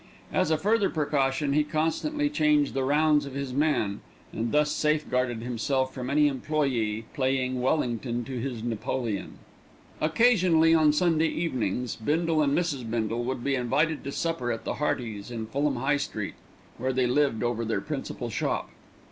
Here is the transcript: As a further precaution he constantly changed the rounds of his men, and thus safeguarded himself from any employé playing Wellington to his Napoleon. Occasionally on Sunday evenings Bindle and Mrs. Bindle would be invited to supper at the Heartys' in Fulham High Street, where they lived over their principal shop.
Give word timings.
As 0.33 0.49
a 0.49 0.57
further 0.57 0.89
precaution 0.89 1.53
he 1.53 1.63
constantly 1.63 2.27
changed 2.27 2.73
the 2.73 2.83
rounds 2.83 3.27
of 3.27 3.35
his 3.35 3.53
men, 3.53 4.01
and 4.33 4.51
thus 4.51 4.71
safeguarded 4.71 5.43
himself 5.43 5.93
from 5.93 6.09
any 6.09 6.27
employé 6.27 7.03
playing 7.13 7.61
Wellington 7.61 8.23
to 8.23 8.39
his 8.39 8.63
Napoleon. 8.63 9.33
Occasionally 10.01 10.73
on 10.73 10.91
Sunday 10.91 11.27
evenings 11.27 11.95
Bindle 11.97 12.41
and 12.41 12.57
Mrs. 12.57 12.89
Bindle 12.89 13.23
would 13.25 13.43
be 13.43 13.53
invited 13.53 14.03
to 14.03 14.11
supper 14.11 14.51
at 14.51 14.63
the 14.63 14.77
Heartys' 14.81 15.29
in 15.29 15.45
Fulham 15.45 15.75
High 15.75 15.97
Street, 15.97 16.33
where 16.79 16.93
they 16.93 17.05
lived 17.05 17.43
over 17.43 17.63
their 17.63 17.79
principal 17.79 18.31
shop. 18.31 18.71